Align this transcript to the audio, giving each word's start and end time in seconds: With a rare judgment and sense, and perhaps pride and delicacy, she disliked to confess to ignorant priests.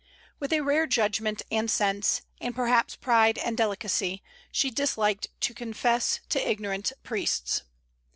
With 0.39 0.51
a 0.51 0.61
rare 0.61 0.87
judgment 0.87 1.43
and 1.51 1.69
sense, 1.69 2.23
and 2.39 2.55
perhaps 2.55 2.95
pride 2.95 3.37
and 3.37 3.55
delicacy, 3.55 4.23
she 4.51 4.71
disliked 4.71 5.27
to 5.41 5.53
confess 5.53 6.21
to 6.29 6.39
ignorant 6.39 6.91
priests. 7.03 7.61